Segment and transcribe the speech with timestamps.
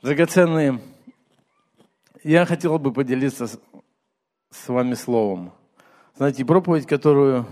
[0.00, 0.78] Драгоценные,
[2.22, 5.50] я хотел бы поделиться с, вами словом.
[6.16, 7.46] Знаете, проповедь, которую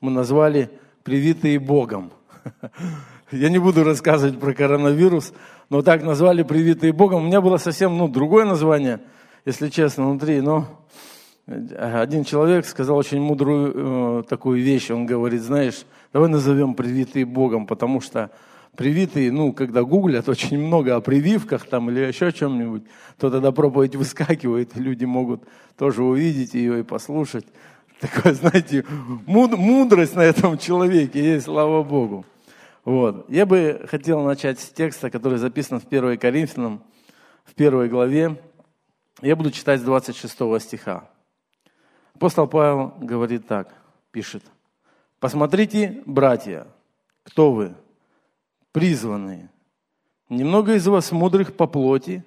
[0.00, 0.70] мы назвали
[1.02, 2.10] «Привитые Богом».
[3.30, 5.34] Я не буду рассказывать про коронавирус,
[5.68, 7.24] но так назвали «Привитые Богом».
[7.24, 9.00] У меня было совсем ну, другое название,
[9.44, 10.66] если честно, внутри, но
[11.46, 14.90] один человек сказал очень мудрую э, такую вещь.
[14.90, 18.30] Он говорит, знаешь, давай назовем привитые Богом, потому что
[18.76, 22.84] привитые, ну, когда гуглят очень много о прививках там или еще о чем-нибудь,
[23.18, 25.44] то тогда проповедь выскакивает, и люди могут
[25.76, 27.46] тоже увидеть ее и послушать.
[28.00, 28.84] Такое, знаете,
[29.26, 32.24] муд, мудрость на этом человеке есть, слава Богу.
[32.84, 33.26] Вот.
[33.28, 36.82] Я бы хотел начать с текста, который записан в 1 Коринфянам,
[37.44, 38.42] в первой главе.
[39.20, 41.08] Я буду читать с 26 стиха.
[42.14, 43.72] Апостол Павел говорит так,
[44.10, 44.42] пишет.
[45.20, 46.66] Посмотрите, братья,
[47.22, 47.74] кто вы?
[48.72, 49.50] Призванные.
[50.28, 52.24] Немного из вас мудрых по плоти,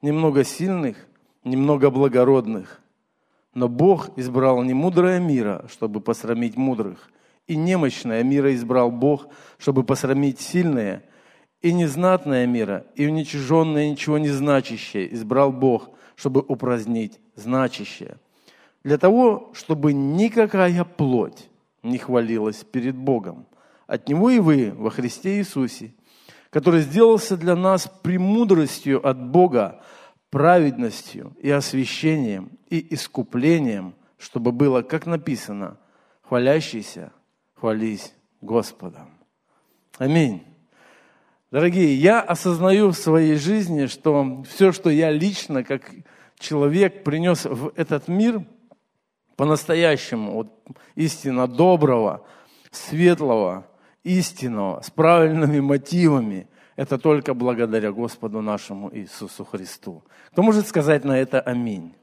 [0.00, 0.96] немного сильных,
[1.44, 2.80] немного благородных.
[3.54, 7.10] Но Бог избрал не мудрое мира, чтобы посрамить мудрых,
[7.46, 11.04] и немощное мира избрал Бог, чтобы посрамить сильное,
[11.60, 18.16] и незнатное мира, и уничиженное ничего не значащее избрал Бог, чтобы упразднить значащее–
[18.84, 21.48] для того, чтобы никакая плоть
[21.82, 23.46] не хвалилась перед Богом.
[23.92, 25.92] От Него и вы во Христе Иисусе,
[26.48, 29.82] который сделался для нас премудростью от Бога,
[30.30, 35.76] праведностью и освящением и искуплением, чтобы было, как написано,
[36.22, 37.12] хвалящийся,
[37.52, 39.10] хвались Господом.
[39.98, 40.42] Аминь.
[41.50, 45.90] Дорогие, я осознаю в своей жизни, что все, что я лично, как
[46.38, 48.46] человек, принес в этот мир–
[49.36, 50.52] по-настоящему, вот,
[50.94, 52.24] истинно доброго,
[52.70, 53.66] светлого,
[54.04, 60.02] истинного, с правильными мотивами, это только благодаря Господу нашему Иисусу Христу.
[60.32, 61.94] Кто может сказать на это аминь?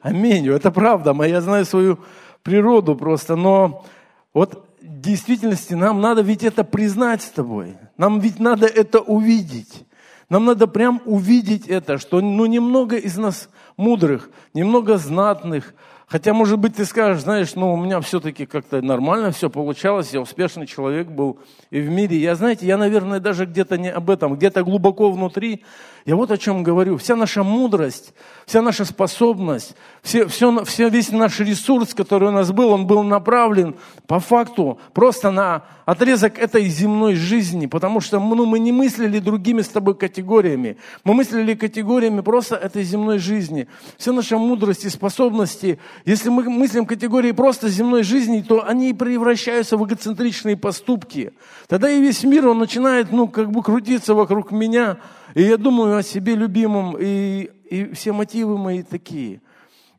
[0.00, 0.48] Аминь.
[0.48, 1.14] Это правда.
[1.24, 1.98] Я знаю свою
[2.42, 3.84] природу просто, но
[4.32, 7.76] вот в действительности нам надо ведь это признать с тобой.
[7.96, 9.86] Нам ведь надо это увидеть.
[10.28, 15.74] Нам надо прям увидеть это, что ну, немного из нас мудрых, немного знатных,
[16.06, 20.20] Хотя, может быть, ты скажешь, знаешь, ну, у меня все-таки как-то нормально все получалось, я
[20.20, 21.38] успешный человек был
[21.70, 22.18] и в мире.
[22.18, 25.64] Я, знаете, я, наверное, даже где-то не об этом, где-то глубоко внутри,
[26.04, 26.96] я вот о чем говорю.
[26.96, 28.12] Вся наша мудрость,
[28.44, 33.02] вся наша способность, все, все, все, весь наш ресурс, который у нас был, он был
[33.02, 33.76] направлен
[34.06, 39.62] по факту просто на отрезок этой земной жизни, потому что ну, мы не мыслили другими
[39.62, 40.76] с тобой категориями.
[41.04, 43.68] Мы мыслили категориями просто этой земной жизни.
[43.96, 49.76] Вся наша мудрость и способности если мы мыслим категории просто земной жизни, то они превращаются
[49.76, 51.32] в эгоцентричные поступки.
[51.68, 54.98] Тогда и весь мир, он начинает, ну, как бы крутиться вокруг меня.
[55.34, 59.40] И я думаю о себе любимом, и, и все мотивы мои такие.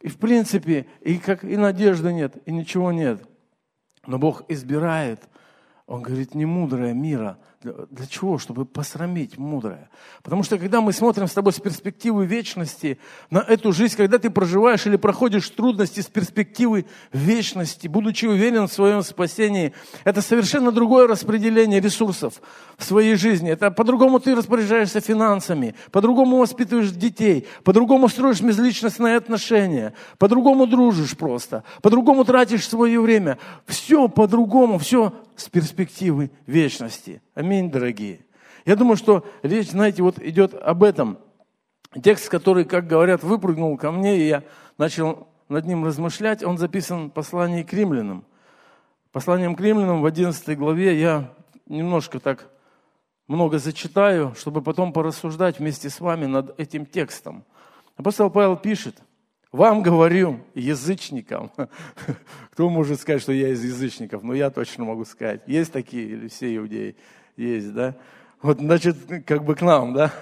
[0.01, 3.21] И в принципе, и, как, и надежды нет, и ничего нет.
[4.05, 5.21] Но Бог избирает,
[5.87, 8.37] Он говорит, не мудрое мира– для чего?
[8.37, 9.89] Чтобы посрамить мудрое.
[10.21, 14.29] Потому что когда мы смотрим с тобой с перспективы вечности на эту жизнь, когда ты
[14.29, 21.07] проживаешь или проходишь трудности с перспективы вечности, будучи уверен в своем спасении, это совершенно другое
[21.07, 22.41] распределение ресурсов
[22.77, 23.51] в своей жизни.
[23.51, 31.63] Это по-другому ты распоряжаешься финансами, по-другому воспитываешь детей, по-другому строишь межличностные отношения, по-другому дружишь просто,
[31.81, 33.37] по-другому тратишь свое время.
[33.65, 37.21] Все по-другому, все с перспективы вечности.
[37.35, 38.19] Аминь, дорогие.
[38.63, 41.17] Я думаю, что речь, знаете, вот идет об этом.
[42.03, 44.43] Текст, который, как говорят, выпрыгнул ко мне, и я
[44.77, 48.23] начал над ним размышлять, он записан в послании к римлянам.
[49.11, 51.33] Посланием к римлянам в 11 главе я
[51.67, 52.49] немножко так
[53.27, 57.45] много зачитаю, чтобы потом порассуждать вместе с вами над этим текстом.
[57.97, 58.97] Апостол Павел пишет–
[59.53, 61.51] вам говорю, язычникам.
[62.51, 64.23] Кто может сказать, что я из язычников?
[64.23, 65.41] Ну, я точно могу сказать.
[65.45, 66.95] Есть такие, или все иудеи
[67.37, 67.95] есть, да?
[68.41, 70.13] Вот, значит, как бы к нам, да?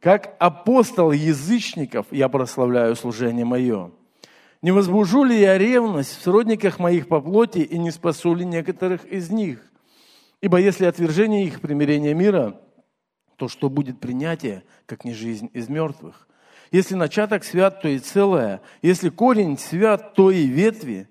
[0.00, 3.90] Как апостол язычников я прославляю служение мое.
[4.60, 9.04] Не возбужу ли я ревность в сродниках моих по плоти и не спасу ли некоторых
[9.06, 9.60] из них?
[10.40, 12.60] Ибо если отвержение их примирения мира,
[13.36, 16.28] то что будет принятие, как не жизнь из мертвых?
[16.70, 18.60] Если начаток свят, то и целое.
[18.82, 21.08] Если корень свят, то и ветви.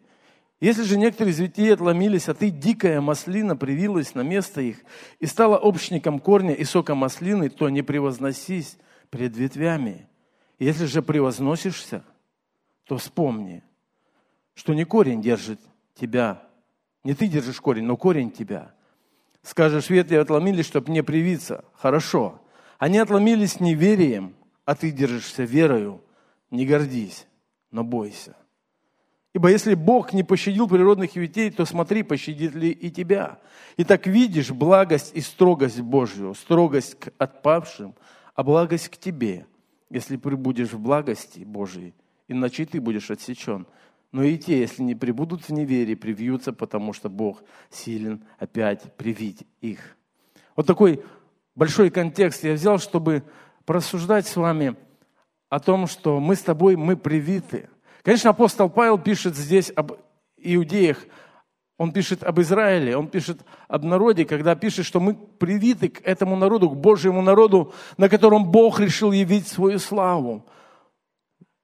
[0.64, 4.78] Если же некоторые из ветвей отломились, а ты, дикая маслина, привилась на место их
[5.20, 8.78] и стала общником корня и сока маслины, то не превозносись
[9.10, 10.08] пред ветвями.
[10.60, 12.06] Если же превозносишься,
[12.86, 13.62] то вспомни,
[14.54, 15.60] что не корень держит
[15.96, 16.42] тебя,
[17.04, 18.74] не ты держишь корень, но корень тебя.
[19.42, 21.66] Скажешь, ветви отломились, чтобы не привиться.
[21.74, 22.40] Хорошо.
[22.78, 24.34] Они отломились неверием,
[24.64, 26.02] а ты держишься верою.
[26.52, 27.28] Не гордись,
[27.70, 28.38] но бойся.
[29.34, 33.40] Ибо если Бог не пощадил природных ветей, то смотри, пощадит ли и тебя.
[33.78, 37.96] И так видишь благость и строгость Божью, строгость к отпавшим,
[38.36, 39.48] а благость к тебе,
[39.90, 41.96] если прибудешь в благости Божией,
[42.28, 43.66] иначе ты будешь отсечен.
[44.12, 47.42] Но и те, если не прибудут в неверии, привьются, потому что Бог
[47.72, 49.98] силен опять привить их.
[50.56, 51.04] Вот такой
[51.56, 53.24] большой контекст я взял, чтобы
[53.66, 54.76] порассуждать с вами
[55.50, 57.70] о том, что мы с тобой, мы привиты–
[58.04, 59.94] Конечно, апостол Павел пишет здесь об
[60.38, 60.98] иудеях,
[61.78, 66.36] он пишет об Израиле, он пишет об народе, когда пишет, что мы привиты к этому
[66.36, 70.46] народу, к Божьему народу, на котором Бог решил явить свою славу.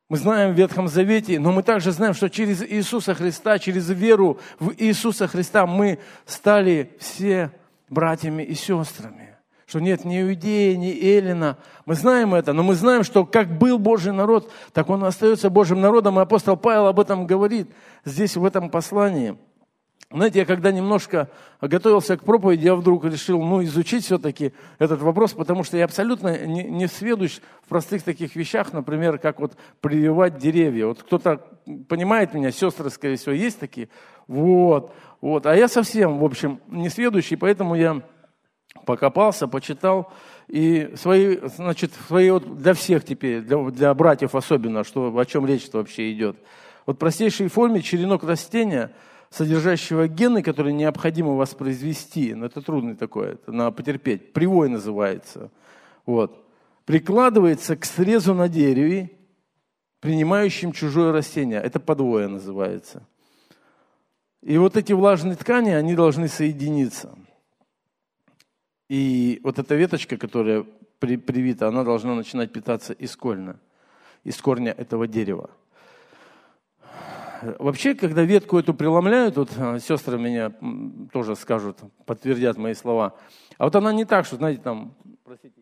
[0.07, 4.39] Мы знаем в Ветхом Завете, но мы также знаем, что через Иисуса Христа, через веру
[4.59, 7.51] в Иисуса Христа мы стали все
[7.89, 9.29] братьями и сестрами
[9.69, 11.57] что нет ни Иудея, ни Эллина.
[11.85, 15.79] Мы знаем это, но мы знаем, что как был Божий народ, так он остается Божьим
[15.79, 16.17] народом.
[16.17, 17.69] И апостол Павел об этом говорит
[18.03, 19.37] здесь, в этом послании.
[20.11, 21.29] Знаете, я когда немножко
[21.61, 26.47] готовился к проповеди, я вдруг решил ну, изучить все-таки этот вопрос, потому что я абсолютно
[26.47, 30.87] не, не сведущ в простых таких вещах, например, как вот прививать деревья.
[30.87, 31.45] Вот кто-то
[31.87, 33.89] понимает меня, сестры, скорее всего, есть такие?
[34.25, 35.45] Вот, вот.
[35.45, 38.01] А я совсем, в общем, не сведущий, поэтому я
[38.85, 40.11] покопался, почитал,
[40.47, 45.45] и свои, значит, свои вот для всех теперь, для, для братьев особенно, что, о чем
[45.45, 46.37] речь вообще идет.
[46.85, 48.91] Вот в простейшей форме черенок растения,
[49.29, 55.51] содержащего гены, которые необходимо воспроизвести, ну это трудно такое, это надо потерпеть, привой называется,
[56.07, 56.43] вот,
[56.85, 59.11] прикладывается к срезу на дереве,
[59.99, 63.05] принимающим чужое растение, это подвоя называется.
[64.41, 67.15] И вот эти влажные ткани, они должны соединиться–
[68.89, 70.65] и вот эта веточка, которая
[70.97, 73.59] при, привита, она должна начинать питаться искольно,
[74.23, 75.51] из корня этого дерева.
[77.59, 80.51] Вообще, когда ветку эту преломляют, вот а, сестры меня
[81.13, 83.15] тоже скажут, подтвердят мои слова,
[83.57, 84.93] а вот она не так, что, знаете, там,
[85.23, 85.61] простите,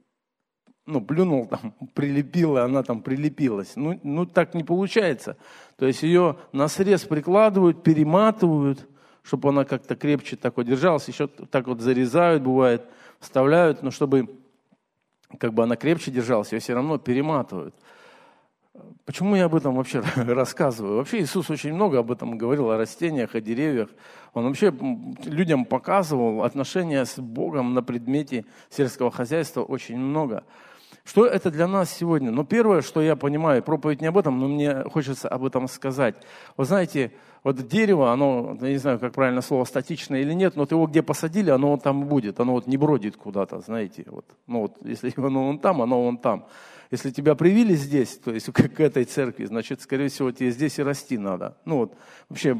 [0.87, 3.73] ну, плюнул там, прилепила, она там прилепилась.
[3.75, 5.37] Ну, ну, так не получается.
[5.75, 8.87] То есть ее на срез прикладывают, перематывают,
[9.21, 12.85] чтобы она как-то крепче так вот держалась, еще так вот зарезают, бывает–
[13.19, 14.29] вставляют, но чтобы
[15.39, 17.75] как бы она крепче держалась, ее все равно перематывают.
[19.05, 20.97] Почему я об этом вообще рассказываю?
[20.97, 23.89] Вообще Иисус очень много об этом говорил, о растениях, о деревьях.
[24.33, 24.73] Он вообще
[25.25, 30.43] людям показывал отношения с Богом на предмете сельского хозяйства очень много.
[31.03, 32.31] Что это для нас сегодня?
[32.31, 36.15] Ну, первое, что я понимаю, проповедь не об этом, но мне хочется об этом сказать.
[36.57, 37.13] Вы знаете,
[37.47, 40.85] вот дерево, оно, я не знаю, как правильно слово, статичное или нет, но вот его
[40.85, 44.03] где посадили, оно там будет, оно вот не бродит куда-то, знаете.
[44.07, 44.25] Вот.
[44.47, 46.45] Ну вот, если оно вон там, оно вон там.
[46.91, 50.83] Если тебя привили здесь, то есть к этой церкви, значит, скорее всего, тебе здесь и
[50.83, 51.55] расти надо.
[51.63, 51.93] Ну вот,
[52.27, 52.53] вообще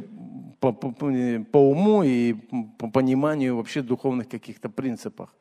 [0.61, 2.33] по, по, по уму и
[2.79, 5.35] по пониманию вообще духовных каких-то принципах.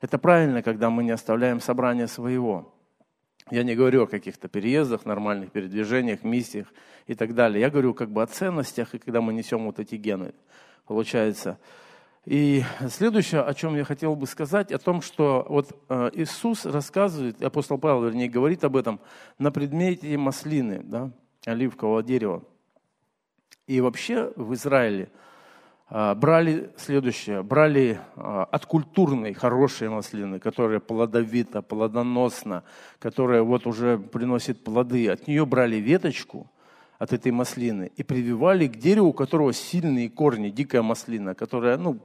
[0.00, 2.72] Это правильно, когда мы не оставляем собрания своего.
[3.50, 6.72] Я не говорю о каких-то переездах, нормальных передвижениях, миссиях
[7.06, 7.60] и так далее.
[7.60, 10.32] Я говорю как бы о ценностях, и когда мы несем вот эти гены,
[10.86, 11.58] получается.
[12.24, 17.42] И следующее, о чем я хотел бы сказать, о том, что вот э, Иисус рассказывает,
[17.42, 19.00] апостол Павел, вернее, говорит об этом
[19.38, 21.10] на предмете маслины, да,
[21.44, 22.44] оливкового дерева.
[23.66, 25.10] И вообще в Израиле–
[25.92, 32.64] брали следующее, брали а, от культурной хорошей маслины, которая плодовита, плодоносна,
[32.98, 36.50] которая вот уже приносит плоды, от нее брали веточку
[36.98, 41.98] от этой маслины и прививали к дереву, у которого сильные корни, дикая маслина, которая, ну,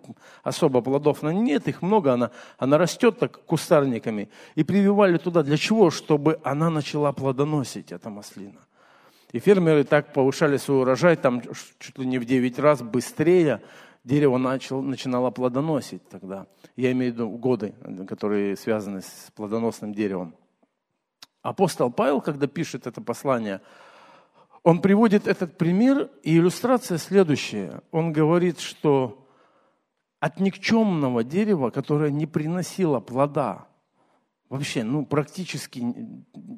[0.44, 5.44] особо плодов на нет, их много, она, она растет так кустарниками, и прививали туда.
[5.44, 5.91] Для чего?
[5.91, 8.60] Чтобы она начала плодоносить, эта маслина.
[9.34, 11.41] И фермеры так повышали свой урожай, там
[11.79, 13.62] чуть ли не в 9 раз быстрее
[14.03, 16.48] дерево начало, начинало плодоносить тогда.
[16.77, 17.74] Я имею в виду годы,
[18.07, 20.34] которые связаны с плодоносным деревом.
[21.41, 23.62] Апостол Павел, когда пишет это послание,
[24.63, 27.81] он приводит этот пример, и иллюстрация следующая.
[27.91, 29.25] Он говорит, что
[30.19, 33.67] от никчемного дерева, которое не приносило плода,
[34.50, 35.79] вообще, ну, практически,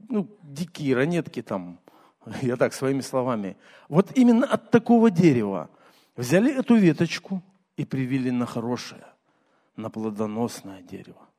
[0.10, 1.80] ну, дикие ранетки там,
[2.42, 3.58] я так своими словами.
[3.88, 5.70] Вот именно от такого дерева
[6.16, 7.44] взяли эту веточку
[7.78, 9.06] и привили на хорошее,
[9.76, 11.30] на плодоносное дерево.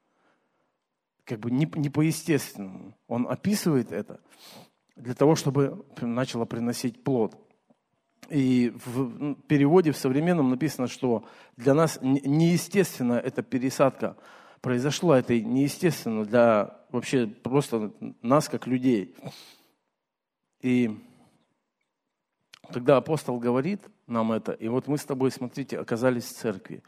[1.24, 2.94] Как бы не, не по-естественному.
[3.06, 4.20] Он описывает это
[4.96, 7.36] для того, чтобы начало приносить плод.
[8.28, 11.24] И в переводе в современном написано, что
[11.56, 14.16] для нас неестественно эта пересадка
[14.60, 15.14] произошло.
[15.14, 19.14] Это неестественно для вообще просто нас, как людей.
[20.60, 20.90] И
[22.72, 26.82] когда апостол говорит нам это, и вот мы с тобой, смотрите, оказались в церкви,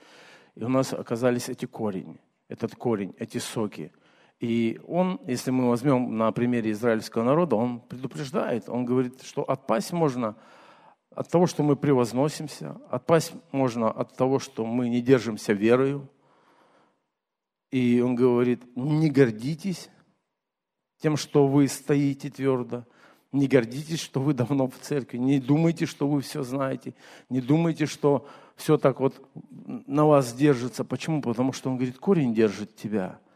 [0.55, 3.93] и у нас оказались эти корень, этот корень, эти соки.
[4.41, 9.93] И он, если мы возьмем на примере израильского народа, он предупреждает, он говорит, что отпасть
[9.93, 10.37] можно
[11.15, 16.09] от того, что мы превозносимся, отпасть можно от того, что мы не держимся верою.
[17.71, 19.89] И он говорит, не гордитесь
[20.99, 22.85] тем, что вы стоите твердо,
[23.33, 26.95] не гордитесь, что вы давно в церкви, не думайте, что вы все знаете,
[27.31, 29.21] не думайте, что все так вот
[29.65, 30.85] на вас держится.
[30.85, 31.23] Почему?
[31.23, 33.19] Потому что он говорит, корень держит тебя–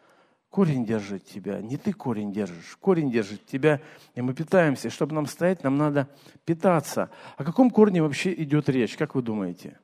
[0.56, 3.82] Корень держит тебя, не ты корень держишь, корень держит тебя,
[4.14, 4.88] и мы питаемся.
[4.88, 6.08] Чтобы нам стоять, нам надо
[6.46, 7.10] питаться.
[7.36, 9.78] О каком корне вообще идет речь, как вы думаете?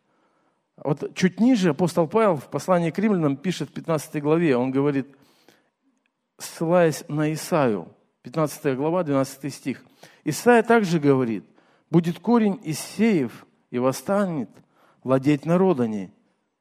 [0.76, 5.14] Вот чуть ниже апостол Павел в послании к римлянам пишет в 15 главе, он говорит,
[6.38, 7.88] ссылаясь на Исаю,
[8.22, 9.84] 15 глава, 12 стих.
[10.24, 11.44] Исаия также говорит,
[11.90, 14.50] будет корень из сеев и восстанет
[15.02, 16.12] владеть народами.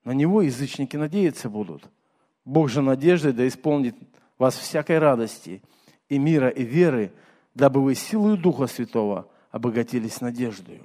[0.03, 1.89] На него язычники надеяться будут–
[2.45, 3.95] Бог же надежды да исполнит
[4.37, 5.61] вас всякой радости
[6.09, 7.13] и мира и веры,
[7.53, 10.81] дабы вы силою Духа Святого обогатились надеждою.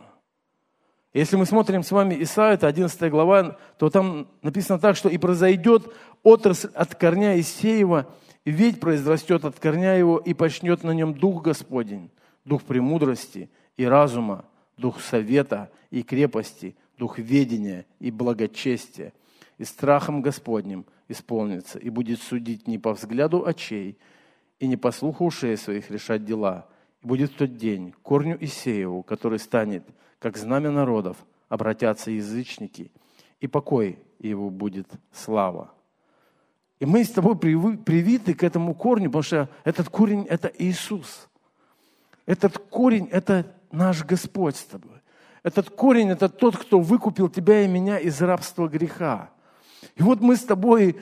[1.14, 5.16] Если мы смотрим с вами Исаия, это 11 глава, то там написано так, что «И
[5.16, 5.90] произойдет
[6.22, 8.06] отрасль от корня Исеева,
[8.50, 12.10] ведь произрастет от корня его, и почнет на нем Дух Господень,
[12.44, 14.44] Дух премудрости и разума,
[14.76, 19.12] Дух совета и крепости, Дух ведения и благочестия,
[19.58, 23.98] и страхом Господним– исполнится, и будет судить не по взгляду очей
[24.58, 26.66] и не по слуху ушей своих решать дела.
[27.02, 29.84] И будет в тот день корню Исееву, который станет,
[30.18, 31.16] как знамя народов,
[31.48, 32.90] обратятся язычники,
[33.40, 35.72] и покой его будет слава.
[36.78, 41.28] И мы с тобой привиты к этому корню, потому что этот корень– это Иисус.
[42.26, 45.00] Этот корень– это наш Господь с тобой.
[45.42, 49.30] Этот корень– это тот, кто выкупил тебя и меня из рабства греха.
[49.94, 51.00] И вот мы с тобой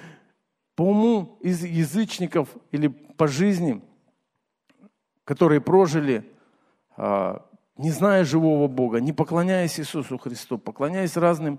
[0.76, 3.82] по уму из язычников или по жизни,
[5.24, 6.30] которые прожили,
[6.96, 7.44] а,
[7.76, 11.58] не зная живого Бога, не поклоняясь Иисусу Христу, поклоняясь разным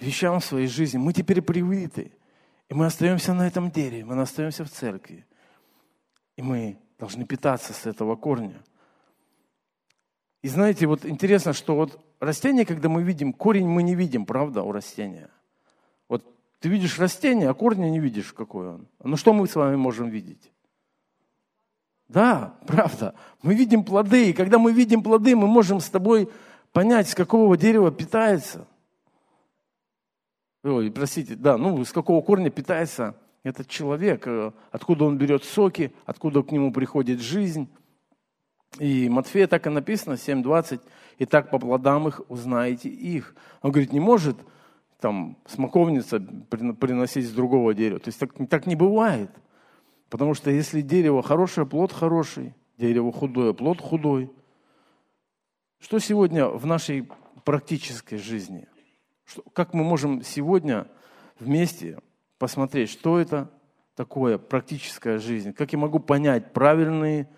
[0.00, 2.12] вещам в своей жизни, мы теперь привиты.
[2.68, 5.26] И мы остаемся на этом дереве, мы остаемся в церкви.
[6.36, 8.62] И мы должны питаться с этого корня.
[10.42, 14.62] И знаете, вот интересно, что вот растение, когда мы видим, корень мы не видим, правда,
[14.62, 15.30] у растения.
[16.08, 16.24] Вот
[16.60, 18.88] ты видишь растение, а корня не видишь, какой он.
[19.02, 20.52] Ну что мы с вами можем видеть?
[22.06, 23.14] Да, правда.
[23.42, 26.30] Мы видим плоды, и когда мы видим плоды, мы можем с тобой
[26.72, 28.67] понять, с какого дерева питается.
[30.64, 35.92] Ой, простите, да, ну, с какого корня питается этот человек, э, откуда он берет соки,
[36.04, 37.68] откуда к нему приходит жизнь.
[38.78, 40.80] И Матфея так и написано, 7.20,
[41.18, 43.34] «И так по плодам их узнаете их».
[43.62, 44.36] Он говорит, не может
[45.00, 48.00] там смоковница приносить с другого дерева.
[48.00, 49.30] То есть так, так не бывает.
[50.10, 54.30] Потому что если дерево хорошее, плод хороший, дерево худое, плод худой.
[55.80, 57.08] Что сегодня в нашей
[57.44, 58.66] практической жизни?
[59.28, 60.86] Что, как мы можем сегодня
[61.38, 61.98] вместе
[62.38, 63.50] посмотреть, что это
[63.94, 65.52] такое практическая жизнь?
[65.52, 67.28] Как я могу понять, правильные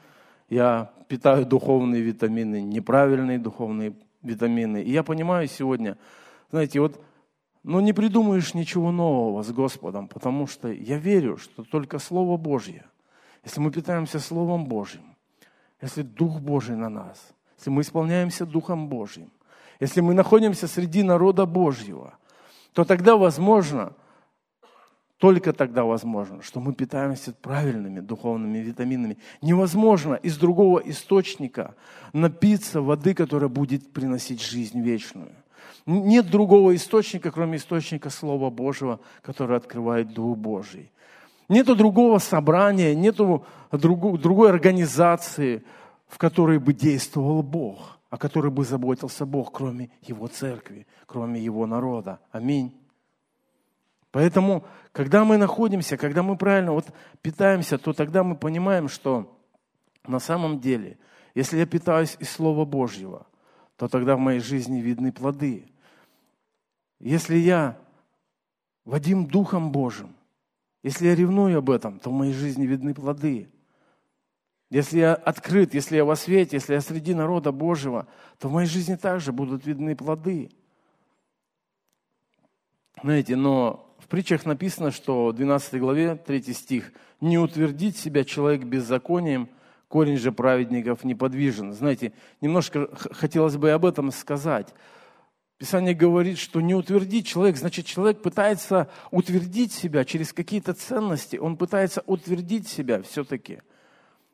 [0.48, 4.82] я питаю духовные витамины, неправильные духовные витамины.
[4.82, 5.98] И я понимаю сегодня,
[6.50, 7.02] знаете, вот
[7.62, 12.86] но не придумаешь ничего нового с Господом, потому что я верю, что только Слово Божье,
[13.44, 15.16] если мы питаемся Словом Божьим,
[15.82, 19.30] если Дух Божий на нас, если мы исполняемся Духом Божьим,
[19.80, 22.14] если мы находимся среди народа Божьего,
[22.74, 23.94] то тогда возможно,
[25.16, 29.18] только тогда возможно, что мы питаемся правильными духовными витаминами.
[29.42, 31.74] Невозможно из другого источника
[32.12, 35.32] напиться воды, которая будет приносить жизнь вечную.
[35.86, 40.90] Нет другого источника, кроме источника Слова Божьего, который открывает Дух Божий.
[41.48, 45.64] Нету другого собрания, нету другой организации,
[46.06, 51.66] в которой бы действовал Бог, о которой бы заботился Бог, кроме Его церкви, кроме Его
[51.66, 52.18] народа.
[52.32, 52.76] Аминь.
[54.10, 56.86] Поэтому, когда мы находимся, когда мы правильно вот
[57.22, 59.38] питаемся, то тогда мы понимаем, что
[60.06, 60.98] на самом деле,
[61.36, 63.26] если я питаюсь из Слова Божьего,
[63.76, 65.66] то тогда в моей жизни видны плоды.
[66.98, 67.78] Если я
[68.84, 70.16] Вадим Духом Божьим,
[70.82, 73.48] если я ревную об этом, то в моей жизни видны плоды.
[74.70, 78.06] Если я открыт, если я во свете, если я среди народа Божьего,
[78.38, 80.50] то в моей жизни также будут видны плоды.
[83.02, 88.62] Знаете, но в притчах написано, что в 12 главе, 3 стих, «Не утвердит себя человек
[88.62, 89.48] беззаконием,
[89.88, 91.72] корень же праведников неподвижен».
[91.72, 94.72] Знаете, немножко хотелось бы об этом сказать.
[95.58, 101.56] Писание говорит, что не утвердить человек, значит, человек пытается утвердить себя через какие-то ценности, он
[101.56, 103.60] пытается утвердить себя все-таки,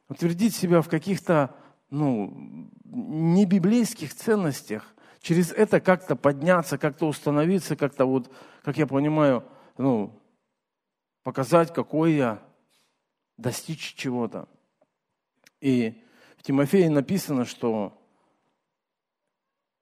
[0.09, 1.55] утвердить себя в каких-то,
[1.91, 8.31] ну, не библейских ценностях, через это как-то подняться, как-то установиться, как-то вот,
[8.63, 9.45] как я понимаю,
[9.79, 10.21] ну,
[11.23, 12.43] показать, какой я,
[13.37, 14.49] достичь чего-то.
[15.61, 16.03] И
[16.37, 17.97] в Тимофее написано, что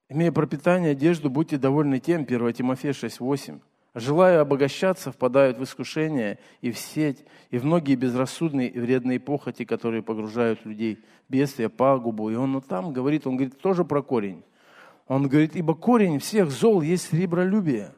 [0.09, 3.61] Имея пропитание, одежду, будьте довольны тем, 1 Тимофея 6,8.
[3.95, 9.65] Желая обогащаться, впадают в искушение и в сеть, и в многие безрассудные и вредные похоти,
[9.65, 12.29] которые погружают людей в бедствие, пагубу.
[12.29, 14.43] И он ну, там говорит, он говорит тоже про корень.
[15.07, 17.95] Он говорит, ибо корень всех зол есть ребролюбие.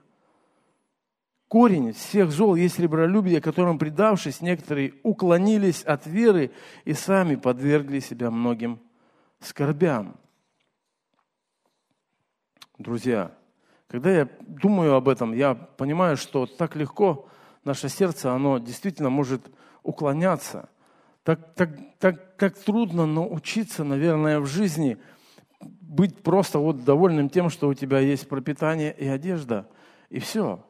[1.48, 6.50] Корень всех зол есть ребролюбие, которым, предавшись, некоторые уклонились от веры
[6.84, 8.80] и сами подвергли себя многим
[9.40, 10.16] скорбям.
[12.76, 13.32] Друзья,
[13.88, 17.28] когда я думаю об этом, я понимаю, что так легко
[17.64, 19.42] наше сердце, оно действительно может
[19.82, 20.68] уклоняться.
[21.22, 24.98] Так, так, так как трудно научиться, наверное, в жизни–
[25.60, 29.68] быть просто вот довольным тем, что у тебя есть пропитание и одежда,
[30.10, 30.64] и все.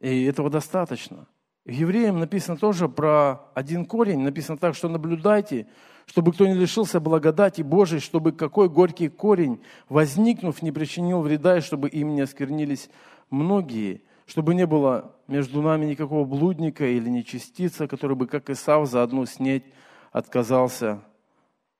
[0.00, 1.26] И этого достаточно.
[1.64, 5.66] В Евреям написано тоже про один корень, написано так, что наблюдайте,
[6.06, 11.60] чтобы кто не лишился благодати Божией, чтобы какой горький корень, возникнув, не причинил вреда, и
[11.60, 12.90] чтобы им не осквернились
[13.30, 19.02] многие, чтобы не было между нами никакого блудника или нечистица, который бы, как Исав, за
[19.02, 19.64] одну снеть
[20.10, 21.02] отказался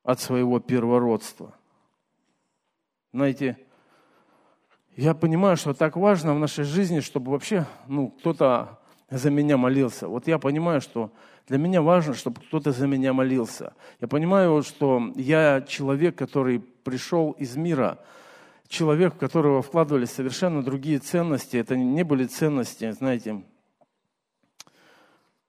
[0.02, 1.54] от своего первородства.
[3.12, 3.58] Знаете,
[4.96, 8.78] я понимаю, что так важно в нашей жизни, чтобы вообще ну, кто-то
[9.10, 10.08] за меня молился.
[10.08, 11.12] Вот я понимаю, что
[11.48, 13.74] для меня важно, чтобы кто-то за меня молился.
[14.00, 17.98] Я понимаю, что я человек, который пришел из мира,
[18.68, 21.56] человек, в которого вкладывались совершенно другие ценности.
[21.56, 23.42] Это не были ценности, знаете,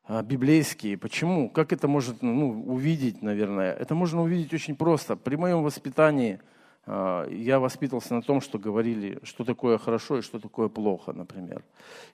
[0.06, 0.98] а, библейские.
[0.98, 1.50] Почему?
[1.50, 3.74] Как это может ну, увидеть, наверное?
[3.74, 5.16] Это можно увидеть очень просто.
[5.16, 6.42] При моем воспитании
[6.86, 11.64] а, я воспитывался на том, что говорили, что такое хорошо и что такое плохо, например.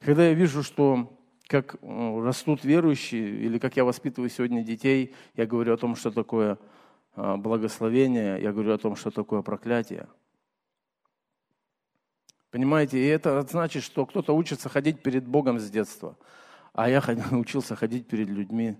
[0.02, 1.19] Когда я вижу, что
[1.50, 6.58] как растут верующие, или как я воспитываю сегодня детей, я говорю о том, что такое
[7.16, 10.08] а, благословение, я говорю о том, что такое проклятие.
[12.52, 16.16] Понимаете, и это значит, что кто-то учится ходить перед Богом с детства–
[16.74, 18.78] а я учился ходить перед людьми.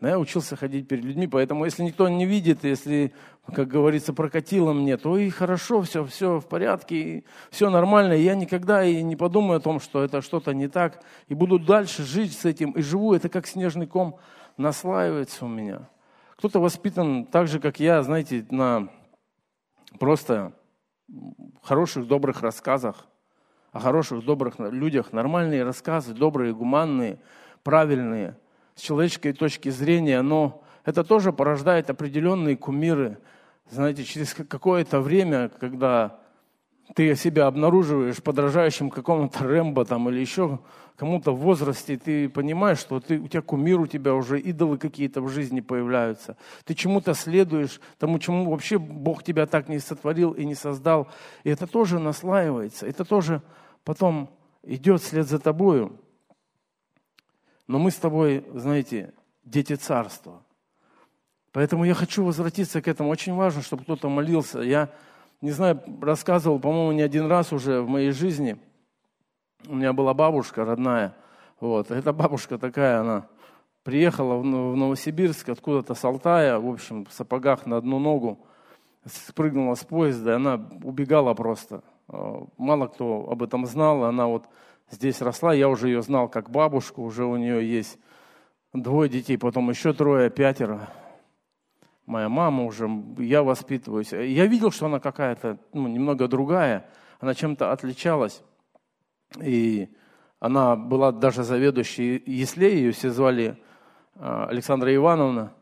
[0.00, 3.12] Но я учился ходить перед людьми, поэтому если никто не видит, если,
[3.54, 8.12] как говорится, прокатило мне, то и хорошо, все, все в порядке, все нормально.
[8.12, 12.02] Я никогда и не подумаю о том, что это что-то не так, и буду дальше
[12.02, 13.14] жить с этим, и живу.
[13.14, 14.18] Это как снежный ком
[14.56, 15.88] наслаивается у меня.
[16.36, 18.88] Кто-то воспитан так же, как я, знаете, на
[19.98, 20.52] просто
[21.62, 23.06] хороших, добрых рассказах–
[23.74, 27.18] о хороших, добрых людях, нормальные рассказы, добрые, гуманные,
[27.64, 28.38] правильные,
[28.74, 33.18] с человеческой точки зрения, но это тоже порождает определенные кумиры.
[33.70, 36.20] Знаете, через какое-то время, когда
[36.94, 40.60] ты себя обнаруживаешь подражающим какому-то Рэмбо там, или еще
[40.96, 45.22] кому-то в возрасте, ты понимаешь, что ты, у тебя кумир, у тебя уже идолы какие-то
[45.22, 46.36] в жизни появляются.
[46.64, 51.08] Ты чему-то следуешь, тому, чему вообще Бог тебя так не сотворил и не создал.
[51.42, 53.42] И это тоже наслаивается, это тоже
[53.82, 54.30] потом
[54.62, 55.98] идет вслед за тобою.
[57.66, 60.42] Но мы с тобой, знаете, дети царства.
[61.52, 63.10] Поэтому я хочу возвратиться к этому.
[63.10, 64.60] Очень важно, чтобы кто-то молился.
[64.60, 64.90] Я,
[65.40, 68.58] не знаю, рассказывал, по-моему, не один раз уже в моей жизни.
[69.66, 71.14] У меня была бабушка родная.
[71.60, 71.90] Вот.
[71.90, 73.28] Эта бабушка такая, она
[73.84, 78.38] приехала в Новосибирск откуда-то с Алтая, в общем, в сапогах на одну ногу,
[79.06, 81.82] спрыгнула с поезда, и она убегала просто.
[82.08, 84.46] Э, мало кто об этом знал, она вот
[84.90, 87.98] здесь росла, я уже ее знал как бабушку, уже у нее есть
[88.72, 90.90] двое детей, потом еще трое, пятеро.
[92.06, 94.12] Моя мама уже, я воспитываюсь.
[94.12, 96.86] Я видел, что она какая-то ну, немного другая,
[97.18, 98.42] она чем-то отличалась.
[99.40, 99.88] И
[100.38, 103.56] она была даже заведующей Еслей, ее все звали
[104.16, 105.54] э, Александра Ивановна.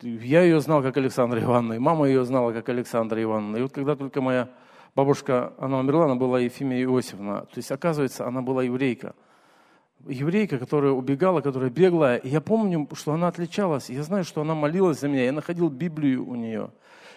[0.00, 3.58] Я ее знал как Александра Ивановна, и мама ее знала как Александра Ивановна.
[3.58, 4.50] И вот когда только моя
[4.94, 7.42] бабушка, она умерла, она была Ефимия Иосифовна.
[7.42, 9.14] То есть, оказывается, она была еврейка.
[10.06, 12.16] Еврейка, которая убегала, которая бегла.
[12.16, 13.88] И я помню, что она отличалась.
[13.90, 15.24] Я знаю, что она молилась за меня.
[15.24, 16.70] Я находил Библию у нее.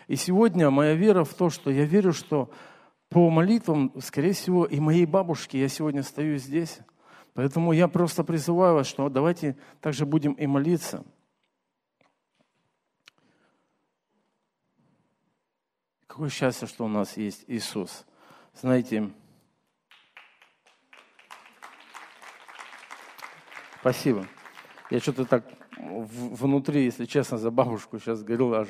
[0.08, 2.50] И сегодня моя вера в то, что я верю, что
[3.10, 6.80] по молитвам, скорее всего, и моей бабушки я сегодня стою здесь.
[7.34, 11.04] Поэтому я просто призываю вас, что давайте также будем и молиться.
[16.18, 18.04] Какое счастье, что у нас есть Иисус.
[18.60, 19.12] Знаете,
[23.82, 24.26] спасибо.
[24.90, 25.46] Я что-то так
[25.78, 28.70] внутри, если честно, за бабушку сейчас говорил, аж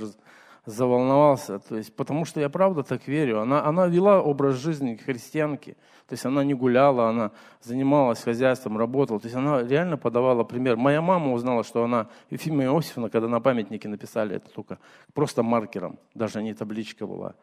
[0.67, 1.59] заволновался.
[1.59, 3.39] То есть, потому что я правда так верю.
[3.39, 5.77] Она, она вела образ жизни христианки.
[6.07, 9.19] То есть она не гуляла, она занималась хозяйством, работала.
[9.19, 10.75] То есть она реально подавала пример.
[10.75, 14.77] Моя мама узнала, что она, Ефима Иосифовна, когда на памятнике написали это только
[15.13, 17.35] просто маркером, даже не табличка была.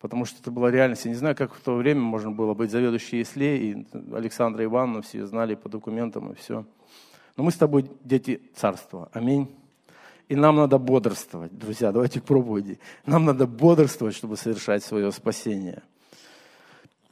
[0.00, 1.04] Потому что это была реальность.
[1.04, 5.02] Я не знаю, как в то время можно было быть заведующей Исле, и Александра Ивановна
[5.02, 6.64] все знали по документам и все.
[7.36, 9.08] Но мы с тобой дети царства.
[9.12, 9.63] Аминь.
[10.28, 12.78] И нам надо бодрствовать, друзья, давайте проповеди.
[13.04, 15.82] Нам надо бодрствовать, чтобы совершать свое спасение.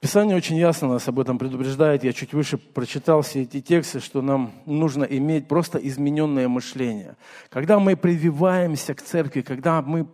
[0.00, 2.02] Писание очень ясно нас об этом предупреждает.
[2.02, 7.16] Я чуть выше прочитал все эти тексты, что нам нужно иметь просто измененное мышление.
[7.50, 10.08] Когда мы прививаемся к церкви, когда мы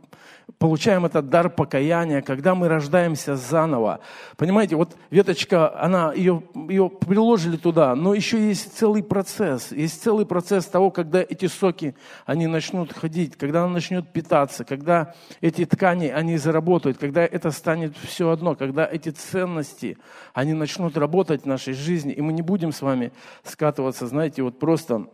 [0.59, 4.01] получаем этот дар покаяния, когда мы рождаемся заново.
[4.37, 9.73] Понимаете, вот веточка, она, ее, ее приложили туда, но еще есть целый процесс.
[9.73, 11.95] Есть целый процесс того, когда эти соки,
[12.27, 17.97] они начнут ходить, когда она начнет питаться, когда эти ткани, они заработают, когда это станет
[17.97, 19.99] все одно, когда эти ценности,
[20.33, 23.13] они начнут работать в нашей жизни, и мы не будем с вами
[23.45, 25.09] скатываться, знаете, вот просто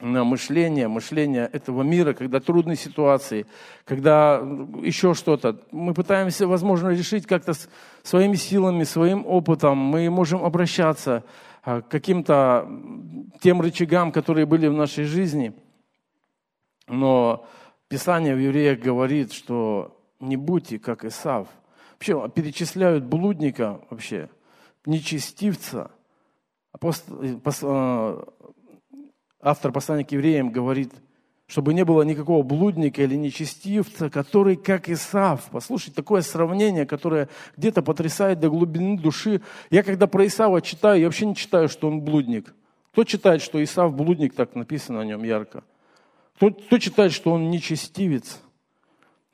[0.00, 3.46] на мышление, мышление этого мира, когда трудные ситуации,
[3.84, 4.36] когда
[4.82, 5.60] еще что-то.
[5.70, 7.52] Мы пытаемся, возможно, решить как-то
[8.02, 9.78] своими силами, своим опытом.
[9.78, 11.24] Мы можем обращаться
[11.62, 12.68] а, к каким-то
[13.40, 15.54] тем рычагам, которые были в нашей жизни.
[16.88, 17.46] Но
[17.88, 21.46] Писание в Евреях говорит, что не будьте как Исав.
[21.92, 24.28] Вообще перечисляют блудника вообще,
[24.84, 25.92] нечестивца.
[26.72, 28.33] Апостол, а,
[29.44, 30.92] автор послания к евреям говорит,
[31.46, 35.42] чтобы не было никакого блудника или нечестивца, который как Исав.
[35.52, 39.42] Послушайте, такое сравнение, которое где-то потрясает до глубины души.
[39.70, 42.54] Я когда про Исава читаю, я вообще не читаю, что он блудник.
[42.92, 45.62] Кто читает, что Исав блудник, так написано о нем ярко?
[46.36, 48.40] Кто, кто читает, что он нечестивец?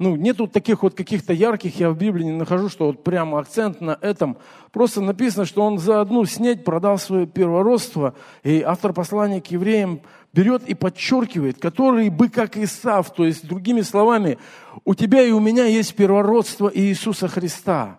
[0.00, 3.82] Ну, нету таких вот каких-то ярких, я в Библии не нахожу, что вот прямо акцент
[3.82, 4.38] на этом.
[4.72, 8.14] Просто написано, что он за одну снедь продал свое первородство.
[8.42, 10.00] И автор послания к евреям
[10.32, 14.38] берет и подчеркивает, который бы как Исав, то есть другими словами,
[14.86, 17.98] у тебя и у меня есть первородство Иисуса Христа.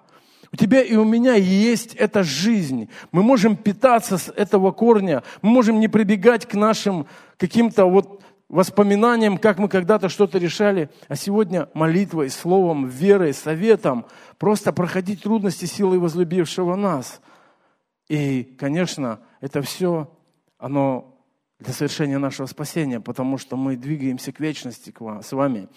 [0.52, 2.90] У тебя и у меня есть эта жизнь.
[3.12, 5.22] Мы можем питаться с этого корня.
[5.44, 7.06] Мы можем не прибегать к нашим
[7.38, 14.06] каким-то вот воспоминаниям, как мы когда-то что-то решали, а сегодня молитвой, словом, верой, советом
[14.38, 17.22] просто проходить трудности силой возлюбившего нас.
[18.10, 20.12] И, конечно, это все,
[20.58, 21.18] оно
[21.60, 25.70] для совершения нашего спасения, потому что мы двигаемся к вечности к вам, с вами.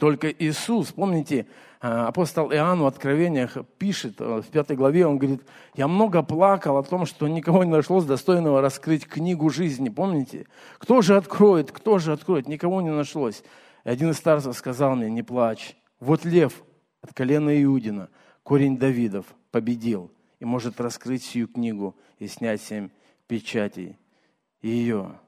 [0.00, 1.46] Только Иисус, помните,
[1.84, 5.42] апостол Иоанн в Откровениях пишет, э, в пятой главе, он говорит,
[5.74, 10.46] я много плакал о том, что никого не нашлось достойного раскрыть книгу жизни, помните?
[10.78, 12.48] Кто же откроет, кто же откроет?
[12.48, 13.44] Никого не нашлось.
[13.84, 16.62] И один из старцев сказал мне, не плачь, вот лев
[17.02, 18.08] от колена Иудина,
[18.44, 22.88] корень Давидов, победил и может раскрыть сию книгу и снять семь
[23.26, 23.98] печатей
[24.62, 25.18] ее.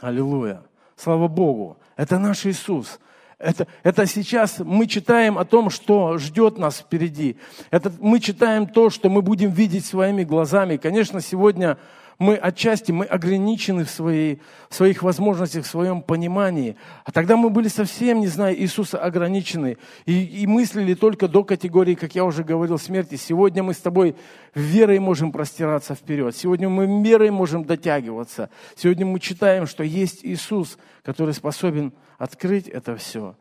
[0.00, 0.62] Аллилуйя.
[0.94, 1.76] Слава Богу.
[1.96, 3.00] Это наш Иисус.
[3.38, 7.36] Это, это сейчас мы читаем о том, что ждет нас впереди.
[7.70, 10.76] Это, мы читаем то, что мы будем видеть своими глазами.
[10.76, 11.78] Конечно, сегодня
[12.18, 16.76] мы отчасти мы ограничены в, своей, в своих возможностях, в своем понимании.
[17.04, 19.78] А тогда мы были совсем, не зная Иисуса, ограничены.
[20.04, 23.14] И, и мыслили только до категории, как я уже говорил, смерти.
[23.14, 24.16] Сегодня мы с тобой
[24.52, 26.34] верой можем простираться вперед.
[26.34, 28.50] Сегодня мы верой можем дотягиваться.
[28.74, 33.36] Сегодня мы читаем, что есть Иисус, который способен открыть это все.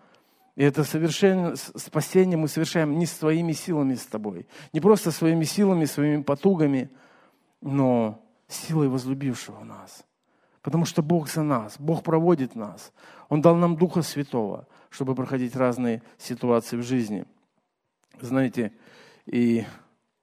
[0.55, 5.85] И это совершенно спасение мы совершаем не своими силами с тобой, не просто своими силами,
[5.85, 6.89] своими потугами,
[7.61, 10.05] но силой возлюбившего нас.
[10.61, 12.91] Потому что Бог за нас, Бог проводит нас.
[13.29, 17.25] Он дал нам Духа Святого, чтобы проходить разные ситуации в жизни.
[18.19, 18.73] Знаете,
[19.25, 19.65] и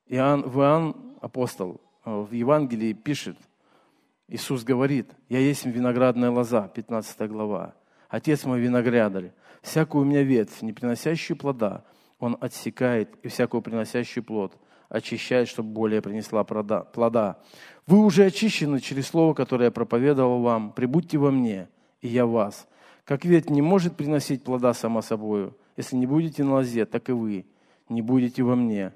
[0.07, 3.39] Иоанн, Иоанн, апостол, э, в Евангелии пишет,
[4.29, 7.75] Иисус говорит, «Я есть виноградная лоза», 15 глава.
[8.09, 9.33] Отец мой виноградарь,
[9.63, 11.85] всякую у меня ветвь, не приносящую плода,
[12.19, 14.57] он отсекает, и всякую приносящую плод
[14.89, 17.39] очищает, чтобы более принесла плода.
[17.87, 20.73] Вы уже очищены через слово, которое я проповедовал вам.
[20.73, 21.69] Прибудьте во мне,
[22.01, 22.67] и я вас.
[23.05, 27.13] Как ветвь не может приносить плода сама собою, если не будете на лозе, так и
[27.13, 27.45] вы
[27.89, 28.93] не будете во мне.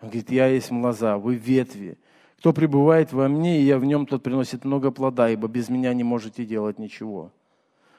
[0.00, 1.98] Он говорит, я есть лоза, вы ветви.
[2.38, 5.92] Кто пребывает во мне, и я в нем, тот приносит много плода, ибо без меня
[5.92, 7.32] не можете делать ничего.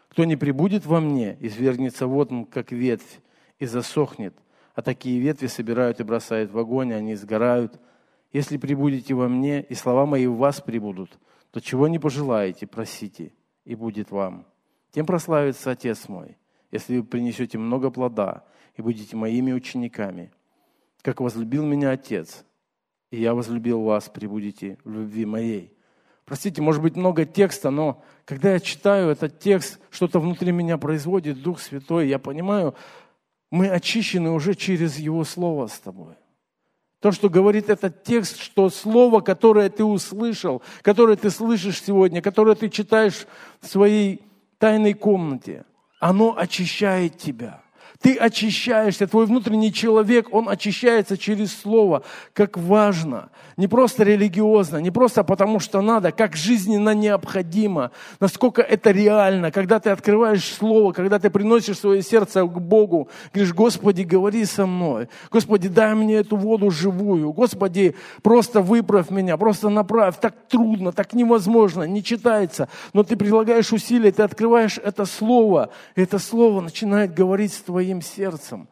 [0.10, 3.20] Кто не прибудет во мне, извергнется вот он, как ветвь,
[3.60, 4.34] и засохнет.
[4.74, 7.80] А такие ветви собирают и бросают в огонь, они сгорают.
[8.32, 11.20] Если прибудете во мне, и слова мои в вас прибудут,
[11.52, 13.34] то чего не пожелаете, просите,
[13.66, 14.46] и будет вам.
[14.92, 16.38] Тем прославится Отец мой,
[16.72, 20.32] если вы принесете много плода и будете моими учениками.
[21.02, 22.46] Как возлюбил меня Отец,
[23.10, 25.74] и я возлюбил вас, прибудете в любви моей.
[26.26, 31.42] Простите, может быть много текста, но когда я читаю этот текст, что-то внутри меня производит
[31.42, 32.76] Дух Святой, я понимаю,
[33.52, 36.16] мы очищены уже через Его Слово с тобой.
[37.02, 42.56] То, что говорит этот текст, что слово, которое ты услышал, которое ты слышишь сегодня, которое
[42.56, 43.26] ты читаешь
[43.60, 44.22] в своей
[44.60, 45.66] тайной комнате,
[46.00, 47.61] оно очищает тебя.
[48.02, 53.30] Ты очищаешься, твой внутренний человек, он очищается через Слово, как важно.
[53.58, 57.92] Не просто религиозно, не просто потому, что надо, как жизненно необходимо.
[58.20, 63.54] Насколько это реально, когда ты открываешь Слово, когда ты приносишь свое сердце к Богу, говоришь,
[63.54, 65.08] Господи, говори со мной.
[65.30, 67.32] Господи, дай мне эту воду живую.
[67.34, 70.20] Господи, просто выправь меня, просто направь.
[70.20, 72.68] Так трудно, так невозможно, не читается.
[72.94, 77.91] Но ты прилагаешь усилия, ты открываешь это Слово, и это Слово начинает говорить с твоим
[77.92, 78.68] твоим сердцем.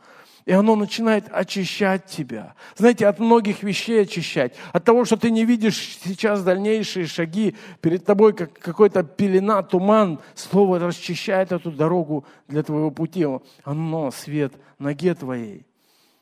[0.46, 2.56] И оно начинает очищать тебя.
[2.76, 4.56] Знаете, от многих вещей очищать.
[4.74, 10.20] От того, что ты не видишь сейчас дальнейшие шаги, перед тобой как какой-то пелена, туман,
[10.34, 13.28] Слово расчищает эту дорогу для твоего пути.
[13.64, 15.66] Оно свет ноге твоей.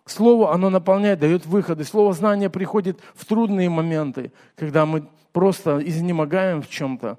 [0.06, 1.84] Слово, оно наполняет, дает выходы.
[1.84, 7.18] Слово знания приходит в трудные моменты, когда мы просто изнемогаем в чем-то.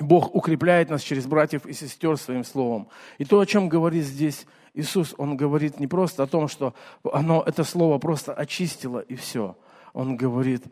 [0.00, 2.88] Бог укрепляет нас через братьев и сестер своим словом.
[3.18, 7.42] И то, о чем говорит здесь Иисус, Он говорит не просто о том, что оно,
[7.46, 9.56] это слово просто очистило и все.
[9.92, 10.64] Он говорит,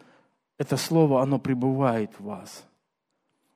[0.59, 2.65] это слово, оно пребывает в вас.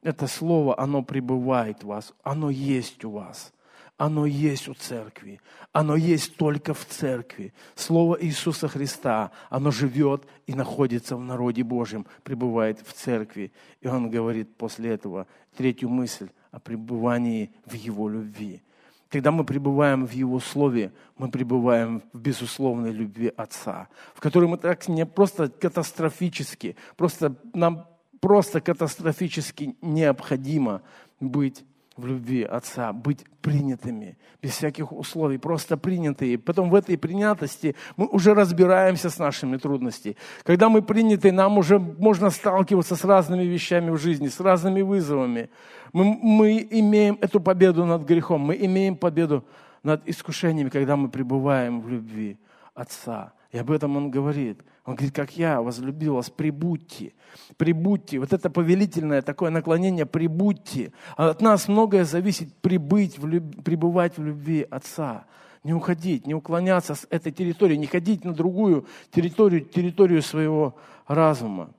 [0.02, 2.14] Это слово, оно пребывает в вас.
[2.22, 3.52] Оно есть у вас.
[3.96, 5.40] Оно есть у церкви.
[5.72, 7.52] Оно есть только в церкви.
[7.74, 13.52] Слово Иисуса Христа, оно живет и находится в народе Божьем, пребывает в церкви.
[13.80, 18.62] И он говорит после этого третью мысль о пребывании в Его любви.
[19.08, 24.58] Когда мы пребываем в Его Слове, мы пребываем в безусловной любви Отца, в которой мы
[24.58, 27.86] так не просто катастрофически, просто нам
[28.20, 30.82] просто катастрофически необходимо
[31.20, 31.64] быть
[31.96, 36.38] в любви Отца, быть принятыми, без всяких условий, просто принятые.
[36.38, 40.16] Потом в этой принятости мы уже разбираемся с нашими трудностями.
[40.44, 45.48] Когда мы приняты, нам уже можно сталкиваться с разными вещами в жизни, с разными вызовами.
[45.92, 49.44] Мы, мы имеем эту победу над грехом, мы имеем победу
[49.82, 52.38] над искушениями, когда мы пребываем в любви
[52.74, 53.32] Отца.
[53.52, 54.62] И об этом он говорит.
[54.84, 57.12] Он говорит, как я возлюбил вас, прибудьте,
[57.56, 58.18] прибудьте.
[58.18, 60.92] Вот это повелительное такое наклонение, прибудьте.
[61.16, 63.64] А от нас многое зависит прибыть, в люб...
[63.64, 65.26] пребывать в любви Отца.
[65.64, 70.76] Не уходить, не уклоняться с этой территории, не ходить на другую территорию, территорию своего
[71.08, 71.70] разума.